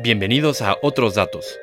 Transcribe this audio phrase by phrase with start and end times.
[0.00, 1.58] Bienvenidos a Otros Datos.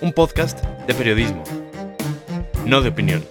[0.00, 1.42] Un podcast de periodismo,
[2.64, 3.26] no de opinión.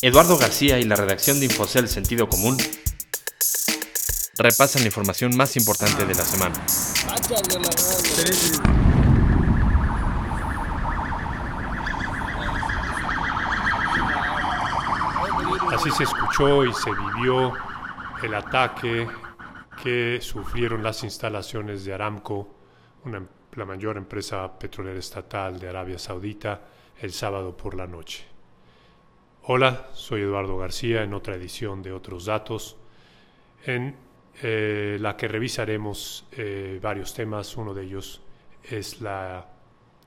[0.00, 2.56] Eduardo García y la redacción de Infocel Sentido Común
[4.36, 6.64] repasan la información más importante de la semana.
[15.96, 17.52] Se escuchó y se vivió
[18.22, 19.08] el ataque
[19.82, 22.54] que sufrieron las instalaciones de Aramco,
[23.04, 26.60] una, la mayor empresa petrolera estatal de Arabia Saudita,
[27.00, 28.24] el sábado por la noche.
[29.44, 32.76] Hola, soy Eduardo García en otra edición de Otros Datos,
[33.64, 33.96] en
[34.42, 37.56] eh, la que revisaremos eh, varios temas.
[37.56, 38.20] Uno de ellos
[38.62, 38.98] es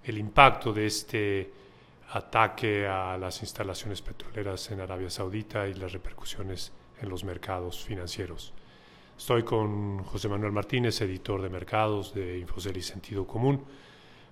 [0.04, 1.61] el impacto de este
[2.12, 8.54] ataque a las instalaciones petroleras en Arabia Saudita y las repercusiones en los mercados financieros.
[9.18, 13.63] Estoy con José Manuel Martínez, editor de mercados de Infocel y Sentido Común,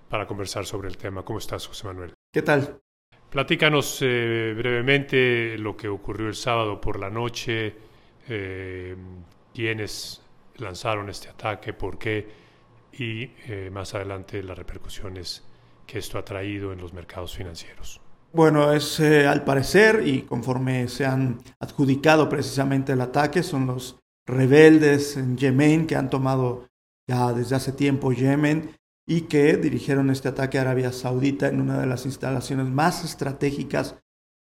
[0.08, 1.24] para conversar sobre el tema.
[1.24, 2.12] ¿Cómo estás, José Manuel?
[2.32, 2.80] ¿Qué tal?
[3.30, 7.76] Platícanos eh, brevemente lo que ocurrió el sábado por la noche,
[8.28, 8.96] eh,
[9.54, 10.20] quiénes
[10.56, 12.28] lanzaron este ataque, por qué
[12.92, 15.49] y eh, más adelante las repercusiones
[15.90, 18.00] que esto ha traído en los mercados financieros.
[18.32, 23.98] Bueno, es eh, al parecer y conforme se han adjudicado precisamente el ataque, son los
[24.24, 26.68] rebeldes en Yemen que han tomado
[27.08, 28.70] ya desde hace tiempo Yemen
[29.04, 33.96] y que dirigieron este ataque a Arabia Saudita en una de las instalaciones más estratégicas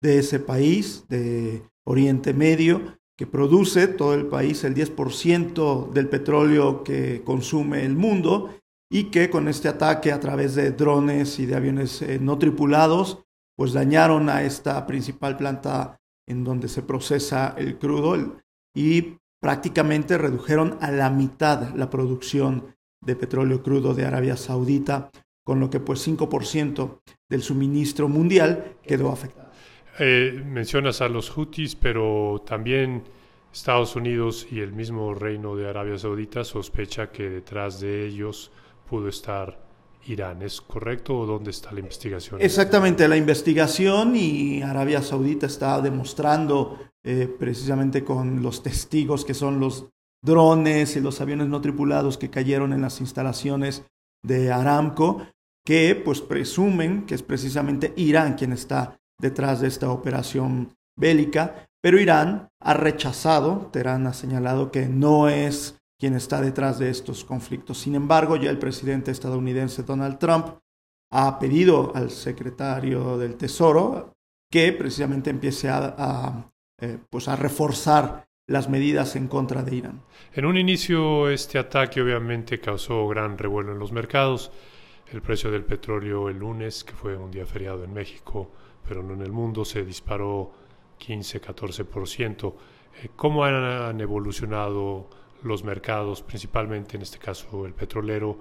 [0.02, 6.84] de ese país, de Oriente Medio, que produce todo el país el 10% del petróleo
[6.84, 8.50] que consume el mundo
[8.94, 13.24] y que con este ataque a través de drones y de aviones eh, no tripulados,
[13.56, 18.42] pues dañaron a esta principal planta en donde se procesa el crudo
[18.76, 25.10] y prácticamente redujeron a la mitad la producción de petróleo crudo de Arabia Saudita,
[25.46, 27.00] con lo que pues 5%
[27.30, 29.52] del suministro mundial quedó afectado.
[30.00, 33.04] Eh, mencionas a los Houthis, pero también
[33.54, 38.52] Estados Unidos y el mismo Reino de Arabia Saudita sospecha que detrás de ellos
[38.92, 39.58] pudo estar
[40.08, 40.42] Irán.
[40.42, 42.42] ¿Es correcto o dónde está la investigación?
[42.42, 49.62] Exactamente, la investigación y Arabia Saudita está demostrando eh, precisamente con los testigos que son
[49.62, 49.88] los
[50.22, 53.86] drones y los aviones no tripulados que cayeron en las instalaciones
[54.24, 55.26] de Aramco,
[55.66, 61.98] que pues presumen que es precisamente Irán quien está detrás de esta operación bélica, pero
[61.98, 67.78] Irán ha rechazado, Teherán ha señalado que no es quien está detrás de estos conflictos.
[67.78, 70.48] Sin embargo, ya el presidente estadounidense Donald Trump
[71.12, 74.12] ha pedido al secretario del Tesoro
[74.50, 76.52] que precisamente empiece a,
[76.82, 80.02] eh, pues a reforzar las medidas en contra de Irán.
[80.34, 84.52] En un inicio este ataque obviamente causó gran revuelo en los mercados.
[85.12, 88.50] El precio del petróleo el lunes, que fue un día feriado en México,
[88.88, 90.52] pero no en el mundo, se disparó
[91.00, 92.56] 15-14%.
[93.04, 98.40] Eh, ¿Cómo han evolucionado los mercados, principalmente en este caso el petrolero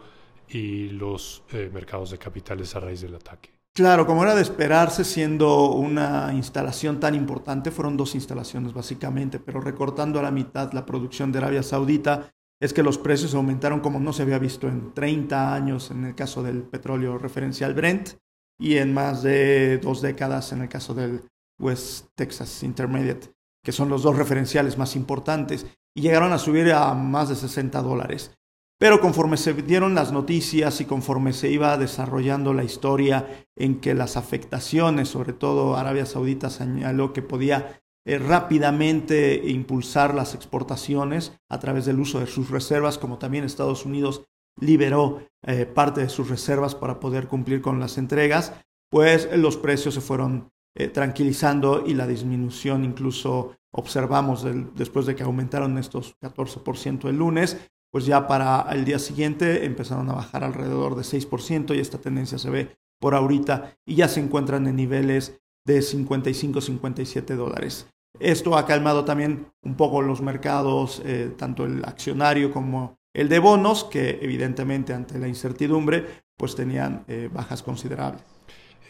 [0.48, 3.50] y los eh, mercados de capitales a raíz del ataque.
[3.72, 9.60] Claro, como era de esperarse, siendo una instalación tan importante, fueron dos instalaciones básicamente, pero
[9.60, 14.00] recortando a la mitad la producción de Arabia Saudita, es que los precios aumentaron como
[14.00, 18.10] no se había visto en 30 años en el caso del petróleo referencial Brent
[18.58, 21.22] y en más de dos décadas en el caso del
[21.58, 23.32] West Texas Intermediate,
[23.64, 27.80] que son los dos referenciales más importantes y llegaron a subir a más de 60
[27.82, 28.32] dólares.
[28.78, 33.94] Pero conforme se dieron las noticias y conforme se iba desarrollando la historia en que
[33.94, 41.58] las afectaciones, sobre todo Arabia Saudita señaló que podía eh, rápidamente impulsar las exportaciones a
[41.58, 44.24] través del uso de sus reservas, como también Estados Unidos
[44.58, 48.54] liberó eh, parte de sus reservas para poder cumplir con las entregas,
[48.90, 54.44] pues los precios se fueron eh, tranquilizando y la disminución incluso observamos
[54.74, 57.56] después de que aumentaron estos 14% el lunes,
[57.92, 62.38] pues ya para el día siguiente empezaron a bajar alrededor de 6% y esta tendencia
[62.38, 67.86] se ve por ahorita y ya se encuentran en niveles de 55-57 dólares.
[68.18, 73.38] Esto ha calmado también un poco los mercados, eh, tanto el accionario como el de
[73.38, 76.06] bonos, que evidentemente ante la incertidumbre
[76.36, 78.22] pues tenían eh, bajas considerables.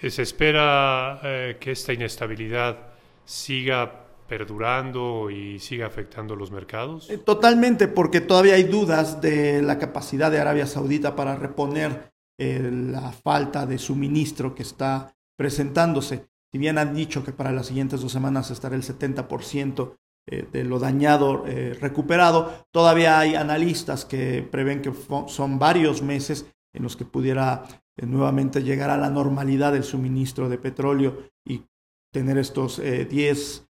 [0.08, 2.78] ¿Se espera eh, que esta inestabilidad
[3.24, 7.10] siga perdurando y siga afectando los mercados?
[7.10, 12.70] Eh, totalmente, porque todavía hay dudas de la capacidad de Arabia Saudita para reponer eh,
[12.72, 16.30] la falta de suministro que está presentándose.
[16.50, 19.96] Si bien han dicho que para las siguientes dos semanas estará el 70%
[20.26, 24.92] eh, de lo dañado eh, recuperado, todavía hay analistas que prevén que
[25.26, 30.48] son varios meses en los que pudiera eh, nuevamente llegar a la normalidad del suministro
[30.48, 31.64] de petróleo y
[32.12, 33.66] tener estos 10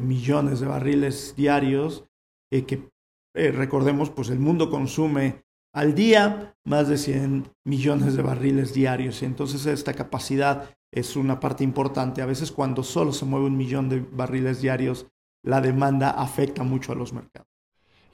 [0.00, 2.04] millones de barriles diarios
[2.50, 2.88] que
[3.34, 5.46] recordemos pues el mundo consume
[5.76, 9.20] al día más de 100 millones de barriles diarios.
[9.20, 12.22] Y entonces esta capacidad es una parte importante.
[12.22, 15.06] A veces cuando solo se mueve un millón de barriles diarios,
[15.42, 17.46] la demanda afecta mucho a los mercados.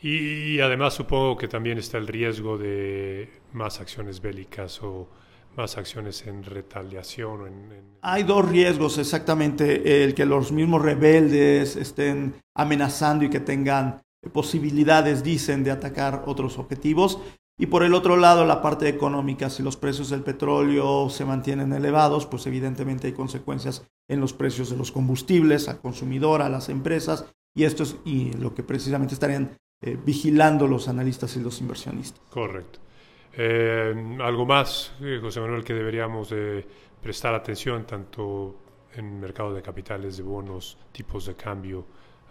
[0.00, 5.08] Y, además supongo que también está el riesgo de más acciones bélicas o
[5.56, 7.50] más acciones en retaliación.
[8.00, 10.04] Hay dos riesgos, exactamente.
[10.04, 14.02] El que los mismos rebeldes estén amenazando y que tengan
[14.32, 17.19] posibilidades, dicen, de atacar otros objetivos.
[17.58, 21.72] Y por el otro lado, la parte económica, si los precios del petróleo se mantienen
[21.72, 26.69] elevados, pues evidentemente hay consecuencias en los precios de los combustibles, al consumidor, a las
[26.70, 31.60] empresas, y esto es y lo que precisamente estarían eh, vigilando los analistas y los
[31.60, 32.20] inversionistas.
[32.31, 32.81] Correcto.
[33.34, 36.67] Eh, algo más, eh, José Manuel, que deberíamos de
[37.00, 38.56] prestar atención tanto
[38.94, 41.87] en mercados de capitales, de bonos, tipos de cambio,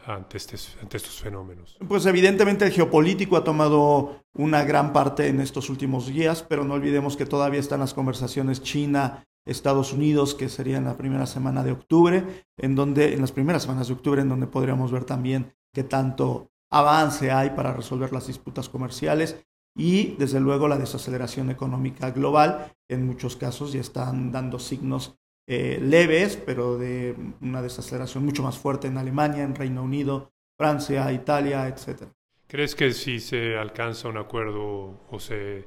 [0.05, 1.77] ante, este, ante estos fenómenos?
[1.87, 6.75] Pues evidentemente el geopolítico ha tomado una gran parte en estos últimos días, pero no
[6.75, 11.63] olvidemos que todavía están las conversaciones China, Estados Unidos, que sería en la primera semana
[11.63, 15.53] de octubre, en donde, en las primeras semanas de octubre, en donde podríamos ver también
[15.73, 19.45] qué tanto avance hay para resolver las disputas comerciales
[19.75, 22.73] y desde luego la desaceleración económica global.
[22.89, 25.15] En muchos casos ya están dando signos
[25.47, 31.11] eh, leves, pero de una desaceleración mucho más fuerte en Alemania, en Reino Unido, Francia,
[31.11, 32.03] Italia, etc.
[32.47, 35.65] ¿Crees que si se alcanza un acuerdo o se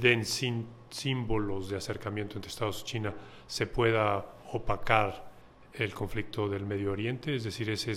[0.00, 3.14] den símbolos de acercamiento entre Estados y China,
[3.46, 5.30] se pueda opacar
[5.74, 7.34] el conflicto del Medio Oriente?
[7.34, 7.94] Es decir, ¿ese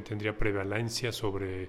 [0.00, 1.68] tendría prevalencia sobre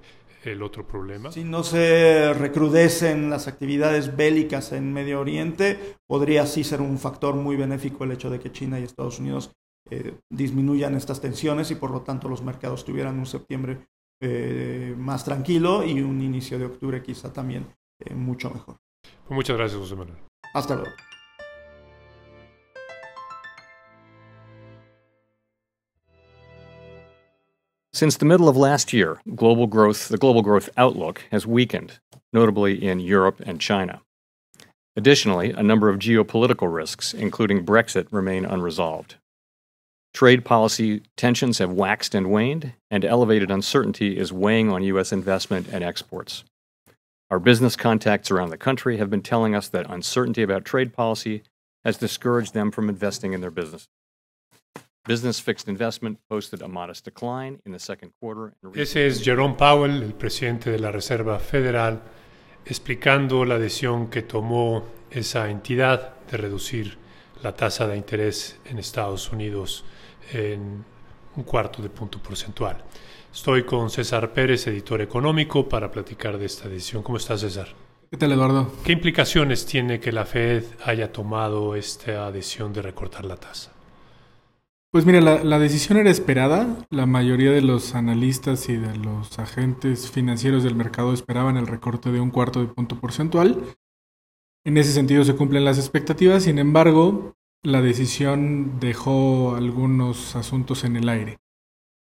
[0.52, 1.32] el otro problema?
[1.32, 7.36] Si no se recrudecen las actividades bélicas en Medio Oriente, podría sí ser un factor
[7.36, 9.52] muy benéfico el hecho de que China y Estados Unidos
[9.90, 13.88] eh, disminuyan estas tensiones y por lo tanto los mercados tuvieran un septiembre
[14.22, 17.68] eh, más tranquilo y un inicio de octubre quizá también
[18.00, 18.78] eh, mucho mejor.
[19.02, 20.18] Pues muchas gracias, José Manuel.
[20.54, 20.92] Hasta luego.
[27.96, 32.00] Since the middle of last year, global growth, the global growth outlook has weakened,
[32.34, 34.02] notably in Europe and China.
[34.98, 39.16] Additionally, a number of geopolitical risks, including Brexit, remain unresolved.
[40.14, 45.14] Trade policy tensions have waxed and waned, and elevated uncertainty is weighing on U.S.
[45.14, 46.44] investment and exports.
[47.32, 51.44] Our business contacts around the country have been telling us that uncertainty about trade policy
[51.86, 53.88] has discouraged them from investing in their business.
[55.08, 58.56] Business fixed investment posted a modest decline in the second quarter.
[58.74, 62.02] Ese es Jerome Powell, el presidente de la Reserva Federal,
[62.66, 66.98] explicando la decisión que tomó esa entidad de reducir
[67.44, 69.86] la tasa de interés en Estados Unidos
[70.34, 70.84] en
[71.36, 72.84] un cuarto de punto porcentual.
[73.32, 77.04] Estoy con César Pérez, editor económico, para platicar de esta decisión.
[77.04, 77.68] ¿Cómo estás, César?
[78.10, 78.72] ¿Qué tal, Eduardo?
[78.84, 83.75] ¿Qué implicaciones tiene que la Fed haya tomado esta decisión de recortar la tasa?
[84.96, 86.88] Pues mira, la, decisión era esperada.
[86.90, 92.14] La mayoría de los analistas y de los agentes financieros del mercado esperaban el recorte
[92.14, 93.76] de un cuarto de punto porcentual.
[94.64, 100.96] En ese sentido se cumplen las expectativas, sin embargo, la decisión dejó algunos asuntos en
[100.96, 101.40] el aire.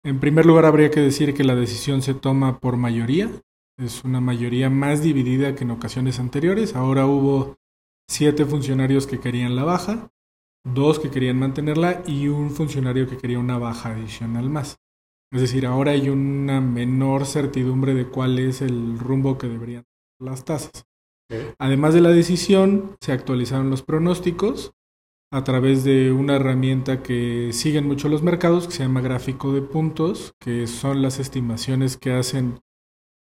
[0.04, 3.28] En primer lugar, habría que decir que la decisión se toma por mayoría.
[3.76, 6.76] Es una mayoría más dividida que en ocasiones anteriores.
[6.76, 7.57] Ahora hubo
[8.09, 10.12] siete funcionarios que querían la baja
[10.64, 14.78] dos que querían mantenerla y un funcionario que quería una baja adicional más.
[15.33, 19.85] Es decir, ahora hay una menor certidumbre de cuál es el rumbo que deberían
[20.21, 20.87] las tasas.
[21.59, 24.73] Además de la decisión, se actualizaron los pronósticos
[25.33, 29.62] a través de una herramienta que siguen mucho los mercados, que se llama gráfico de
[29.62, 32.61] puntos, que son las estimaciones que hacen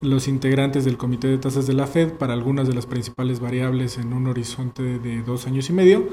[0.02, 3.98] los integrantes del comité de tasas de la Fed para algunas de las principales variables
[3.98, 6.08] en un horizonte de dos años y medio,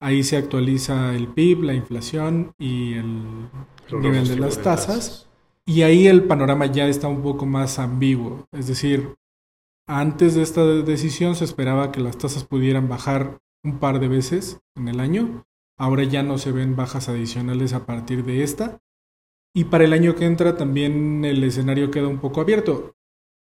[0.00, 3.48] Ahí se actualiza el PIB, la inflación y el
[3.90, 5.28] nivel de las tasas.
[5.64, 8.46] Y ahí el panorama ya está un poco más ambiguo.
[8.52, 9.14] Es decir,
[9.86, 14.60] antes de esta decisión se esperaba que las tasas pudieran bajar un par de veces
[14.74, 15.44] en el año.
[15.78, 18.80] Ahora ya no se ven bajas adicionales a partir de esta.
[19.54, 22.95] Y para el año que entra también el escenario queda un poco abierto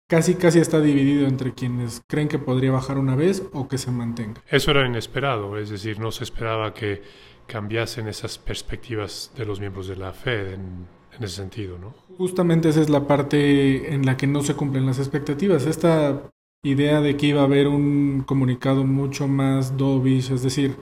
[0.08, 3.90] casi casi está dividido entre quienes creen que podría bajar una vez o que se
[3.90, 4.42] mantenga.
[4.48, 7.02] Eso era inesperado, es decir, no se esperaba que,
[7.46, 10.86] cambiasen esas perspectivas de los miembros de la Fed en,
[11.16, 11.94] en ese sentido, ¿no?
[12.18, 15.66] Justamente esa es la parte en la que no se cumplen las expectativas.
[15.66, 16.30] Esta
[16.64, 20.76] idea de que iba a haber un comunicado mucho más dovish, es decir,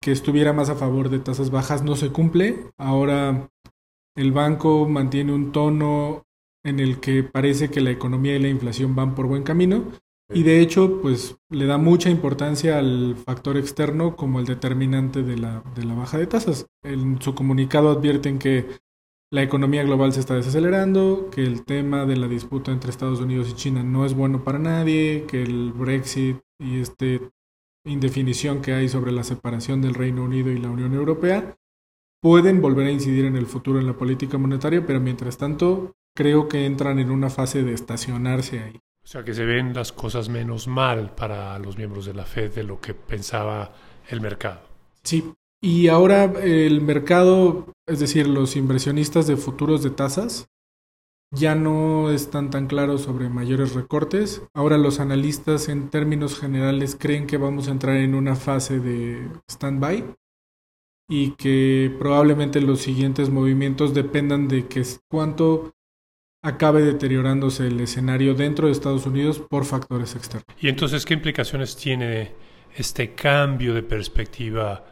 [0.00, 2.66] que estuviera más a favor de tasas bajas, no se cumple.
[2.76, 3.48] Ahora
[4.16, 6.24] el banco mantiene un tono
[6.64, 9.84] en el que parece que la economía y la inflación van por buen camino
[10.32, 15.36] y de hecho pues le da mucha importancia al factor externo como el determinante de
[15.36, 16.66] la, de la baja de tasas.
[16.82, 18.66] En su comunicado advierten que
[19.30, 23.50] la economía global se está desacelerando, que el tema de la disputa entre Estados Unidos
[23.50, 27.06] y China no es bueno para nadie, que el Brexit y esta
[27.84, 31.56] indefinición que hay sobre la separación del Reino Unido y la Unión Europea
[32.22, 36.48] pueden volver a incidir en el futuro en la política monetaria, pero mientras tanto creo
[36.48, 38.80] que entran en una fase de estacionarse ahí.
[39.04, 42.54] O sea que se ven las cosas menos mal para los miembros de la Fed
[42.54, 43.72] de lo que pensaba
[44.08, 44.60] el mercado.
[45.02, 50.48] Sí, y ahora el mercado, es decir, los inversionistas de futuros de tasas,
[51.30, 54.42] ya no están tan claros sobre mayores recortes.
[54.54, 59.28] Ahora los analistas en términos generales creen que vamos a entrar en una fase de
[59.50, 60.14] stand-by
[61.08, 65.73] y que probablemente los siguientes movimientos dependan de que cuánto
[66.44, 70.44] acabe deteriorándose el escenario dentro de Estados Unidos por factores externos.
[70.60, 72.32] Y entonces, ¿qué implicaciones tiene
[72.76, 74.84] este cambio de perspectiva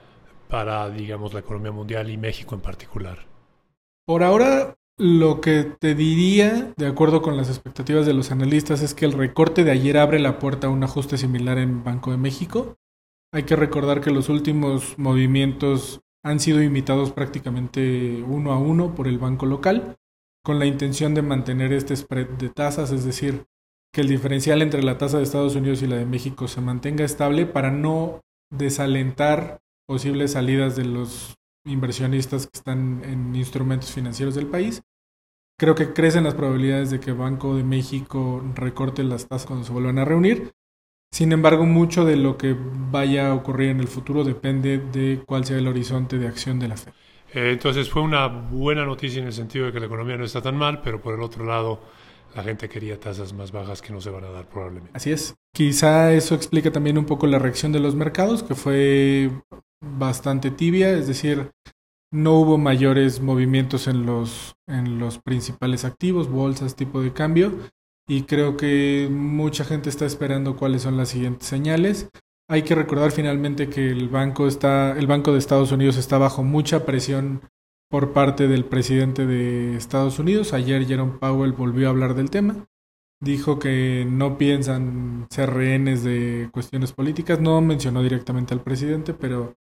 [0.49, 3.27] para, digamos, la economía mundial y México en particular?
[4.07, 8.95] Por ahora, lo que te diría, de acuerdo con las expectativas de los analistas, es
[8.95, 12.17] que el recorte de ayer abre la puerta a un ajuste similar en Banco de
[12.17, 12.77] México.
[13.31, 19.07] Hay que recordar que los últimos movimientos han sido imitados prácticamente uno a uno por
[19.07, 19.97] el banco local,
[20.45, 23.45] con la intención de mantener este spread de tasas, es decir,
[23.93, 27.05] que el diferencial entre la tasa de Estados Unidos y la de México se mantenga
[27.05, 28.21] estable para no
[28.51, 34.83] desalentar posibles salidas de los inversionistas que están en instrumentos financieros del país.
[35.59, 39.73] Creo que crecen las probabilidades de que Banco de México recorte las tasas cuando se
[39.73, 40.53] vuelvan a reunir.
[41.13, 42.57] Sin embargo, mucho de lo que
[42.91, 46.69] vaya a ocurrir en el futuro depende de cuál sea el horizonte de acción de
[46.69, 46.95] la Fed.
[47.35, 50.43] Eh, entonces fue una buena noticia en el sentido de que la economía no está
[50.43, 51.81] tan mal, pero por el otro lado
[52.35, 54.91] la gente quería tasas más bajas que no se van a dar probablemente.
[54.95, 55.35] Así es.
[55.55, 59.31] Quizá eso explica también un poco la reacción de los mercados, que fue
[59.83, 61.51] bastante tibia, es decir,
[62.11, 67.53] no hubo mayores movimientos en los, en los principales activos, bolsas, tipo de cambio,
[68.09, 72.09] y creo que mucha gente está esperando cuáles son las siguientes señales.
[72.49, 76.43] Hay que recordar finalmente que el banco está, el Banco de Estados Unidos está bajo
[76.43, 77.43] mucha presión
[77.89, 80.53] por parte del presidente de Estados Unidos.
[80.53, 82.67] Ayer Jerome Powell volvió a hablar del tema.
[83.21, 87.41] Dijo que no piensan ser rehenes de cuestiones políticas.
[87.41, 89.55] No mencionó directamente al presidente, pero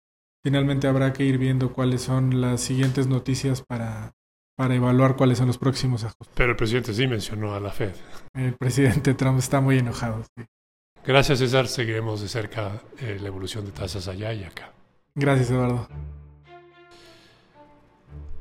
[0.44, 4.14] finalmente habrá que ir viendo cuáles son las siguientes noticias para,
[4.58, 6.34] para evaluar cuáles son los próximos ajustes.
[6.34, 7.94] Pero el presidente sí mencionó a la Fed.
[8.34, 10.24] El presidente Trump está muy enojado.
[10.38, 10.46] Sí.
[11.04, 14.72] Gracias César, seguiremos de cerca eh, la evolución de tasas allá y acá.
[15.16, 15.88] Gracias Eduardo.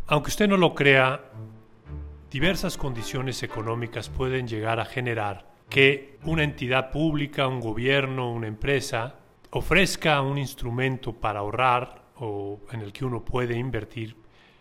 [0.06, 1.22] Aunque usted no lo crea,
[2.30, 9.14] diversas condiciones económicas pueden llegar a generar que una entidad pública, un gobierno, una empresa
[9.52, 14.16] ofrezca un instrumento para ahorrar o en el que uno puede invertir,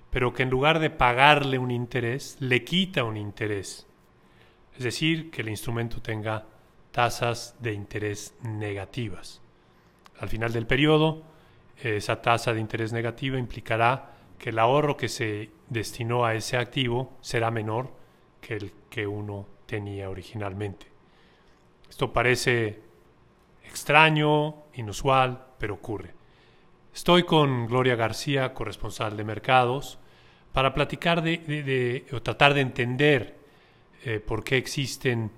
[0.09, 3.87] pero que en lugar de pagarle un interés, le quita un interés.
[4.77, 6.45] Es decir, que el instrumento tenga
[6.91, 9.41] tasas de interés negativas.
[10.19, 11.23] Al final del periodo,
[11.77, 17.17] esa tasa de interés negativa implicará que el ahorro que se destinó a ese activo
[17.21, 17.93] será menor
[18.41, 20.87] que el que uno tenía originalmente.
[21.89, 22.81] Esto parece
[23.63, 26.13] extraño, inusual, pero ocurre.
[26.93, 29.99] Estoy con Gloria García, corresponsal de mercados,
[30.53, 33.37] para platicar de, o tratar de entender
[34.03, 35.31] eh, por qué existen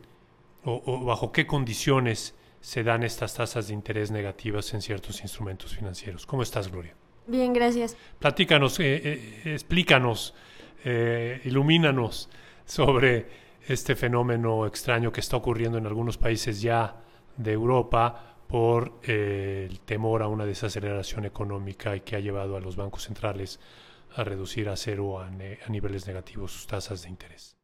[0.64, 5.76] o, o, bajo qué condiciones se dan estas tasas de interés negativas en ciertos instrumentos
[5.76, 6.26] financieros.
[6.26, 6.96] ¿Cómo estás, Gloria?
[7.28, 7.98] Bien, gracias.
[8.20, 10.34] Platícanos, eh, eh, explícanos,
[10.84, 12.30] eh, ilumínanos
[12.66, 13.28] sobre
[13.68, 17.04] este fenómeno extraño que está ocurriendo en algunos países ya
[17.38, 22.60] de Europa por eh, el temor a una desaceleración económica y que ha llevado a
[22.60, 23.60] los bancos centrales
[24.16, 27.56] a reducir a cero a, ne a niveles negativos sus tasas de interés.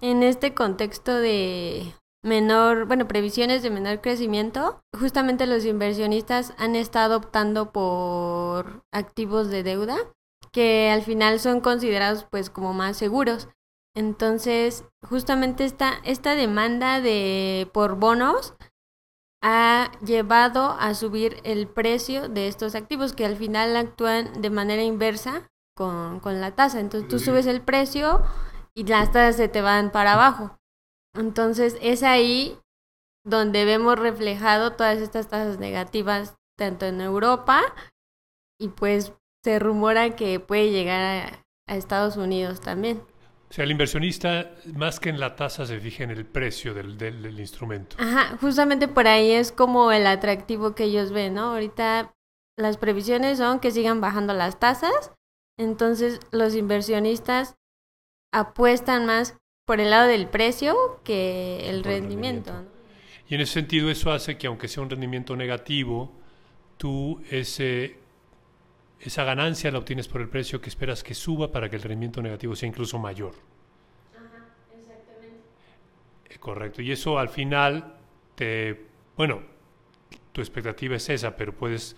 [0.00, 1.92] En este contexto de
[2.22, 9.62] menor, bueno, previsiones de menor crecimiento, justamente los inversionistas han estado optando por activos de
[9.62, 9.96] deuda
[10.52, 13.48] que al final son considerados pues como más seguros.
[13.94, 18.54] Entonces, justamente esta, esta demanda de por bonos
[19.42, 24.82] ha llevado a subir el precio de estos activos que al final actúan de manera
[24.82, 26.80] inversa con, con la tasa.
[26.80, 28.22] Entonces tú subes el precio
[28.74, 30.56] y las tasas se te van para abajo.
[31.14, 32.58] Entonces es ahí
[33.24, 37.62] donde vemos reflejado todas estas tasas negativas tanto en Europa
[38.60, 39.12] y pues
[39.44, 41.42] se rumora que puede llegar a,
[41.74, 43.02] Estados Unidos también.
[43.48, 46.98] O sea, el inversionista, más que en la tasa, se fija en el precio del,
[46.98, 47.96] del, instrumento.
[47.98, 51.52] Ajá, justamente por ahí es como el atractivo que ellos ven, ¿no?
[51.52, 52.12] Ahorita
[52.58, 55.12] las previsiones son que sigan bajando las tasas,
[55.58, 57.56] entonces los inversionistas
[58.34, 62.52] apuestan más por el lado del precio que el rendimiento.
[63.28, 66.12] Y en ese sentido eso hace que aunque sea un rendimiento negativo,
[66.76, 67.98] tú ese,
[69.00, 72.20] esa ganancia la obtienes por el precio que esperas que suba para que el rendimiento
[72.20, 73.34] negativo sea incluso mayor.
[74.14, 75.40] Ajá, exactamente.
[76.28, 76.82] Eh, correcto.
[76.82, 77.94] Y eso al final
[78.34, 79.42] te, bueno,
[80.32, 81.96] tu expectativa es esa, pero puedes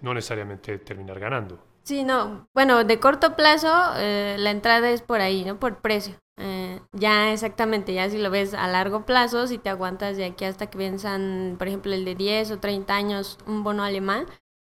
[0.00, 1.62] no necesariamente terminar ganando.
[1.82, 2.48] Sí, no.
[2.54, 5.58] Bueno, de corto plazo eh, la entrada es por ahí, ¿no?
[5.58, 6.14] Por precio.
[6.38, 6.57] Eh,
[6.92, 10.68] ya exactamente, ya si lo ves a largo plazo, si te aguantas de aquí hasta
[10.68, 14.26] que piensan, por ejemplo, el de 10 o 30 años, un bono alemán,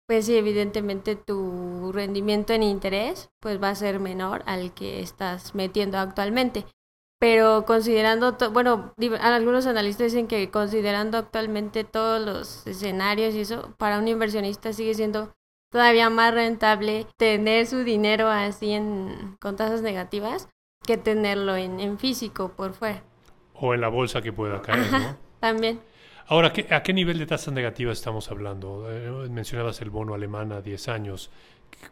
[0.06, 5.54] pues sí, evidentemente tu rendimiento en interés pues va a ser menor al que estás
[5.54, 6.66] metiendo actualmente.
[7.18, 13.99] Pero considerando, bueno, algunos analistas dicen que considerando actualmente todos los escenarios y eso, para
[13.99, 15.35] un inversionista sigue siendo
[15.71, 20.49] todavía más rentable tener su dinero así en, con tasas negativas
[20.86, 23.02] que tenerlo en, en físico por fuera.
[23.54, 25.16] O en la bolsa que pueda caer, ¿no?
[25.40, 25.80] También.
[26.26, 28.86] Ahora, ¿a qué nivel de tasas negativas estamos hablando?
[28.90, 31.30] Eh, mencionabas el bono alemán a 10 años.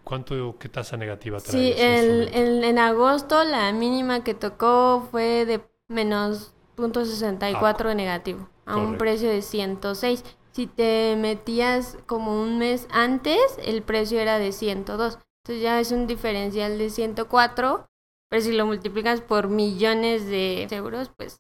[0.04, 1.52] ¿Cuánto, qué tasa negativa trae?
[1.52, 8.76] Sí, el, en agosto la mínima que tocó fue de menos 0.64 de negativo, a
[8.76, 10.25] un precio de 106.
[10.52, 15.18] Si te metías como un mes antes, el precio era de 102.
[15.44, 17.87] Entonces ya es un diferencial de 104,
[18.33, 21.37] pero si lo multiplicas por millones de euros, pues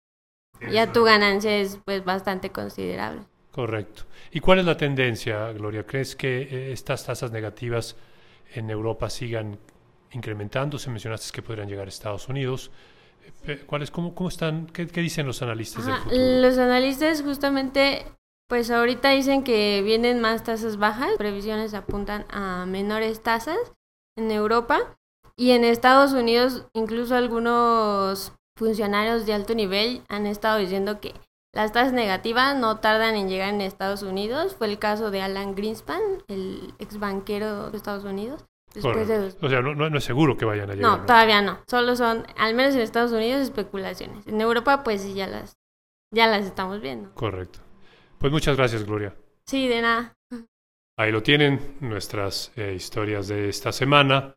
[0.70, 3.22] ya tu ganancia es pues bastante considerable.
[3.50, 4.02] Correcto.
[4.30, 5.86] ¿Y cuál es la tendencia, Gloria?
[5.86, 7.96] ¿Crees que eh, estas tasas negativas
[8.52, 9.58] en Europa sigan
[10.10, 10.90] incrementándose?
[10.90, 12.70] Mencionaste que podrían llegar a Estados Unidos.
[13.46, 16.40] Eh, ¿Cuál cómo, cómo están, qué, dicen los analistas del futuro?
[16.42, 18.04] Los analistas justamente
[18.50, 23.56] pues ahorita dicen que vienen más tasas bajas, previsiones apuntan a menores tasas
[24.18, 24.98] en Europa
[25.36, 31.14] y en Estados Unidos incluso algunos funcionarios de alto nivel han estado diciendo que
[31.54, 34.56] las tasas negativas no tardan en llegar en Estados Unidos.
[34.56, 38.44] Fue el caso de Alan Greenspan, el ex banquero de Estados Unidos.
[38.74, 40.98] O sea, no, no, es seguro que vayan a llegar.
[40.98, 41.58] No, todavía no.
[41.68, 44.26] Solo son, al menos en Estados Unidos, especulaciones.
[44.26, 45.58] En Europa, pues sí, ya las,
[46.10, 47.12] ya las estamos viendo.
[47.14, 47.58] Correcto.
[48.18, 49.14] Pues muchas gracias, Gloria.
[49.46, 50.14] Sí, de nada.
[50.96, 54.34] Ahí lo tienen, nuestras eh, historias de esta semana,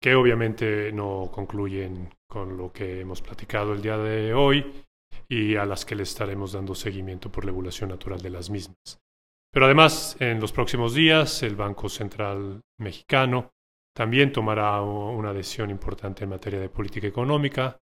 [0.00, 4.84] que obviamente no concluyen con lo que hemos platicado el día de hoy
[5.28, 9.00] y a las que le estaremos dando seguimiento por la evolución natural de las mismas.
[9.52, 13.52] Pero además, en los próximos días, el Banco Central Mexicano
[13.94, 17.78] también tomará una decisión importante en materia de política económica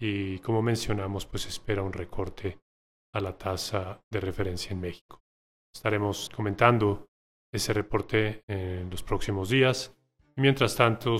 [0.00, 2.58] y, como mencionamos, pues espera un recorte
[3.14, 5.20] a la tasa de referencia en México.
[5.74, 7.06] Estaremos comentando
[7.52, 9.94] ese reporte en los próximos días.
[10.34, 11.18] Y mientras tanto,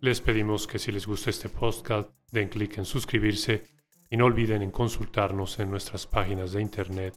[0.00, 3.64] les pedimos que si les gusta este podcast, den clic en suscribirse
[4.10, 7.14] y no olviden en consultarnos en nuestras páginas de internet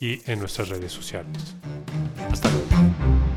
[0.00, 1.54] y en nuestras redes sociales.
[2.30, 3.33] Hasta luego.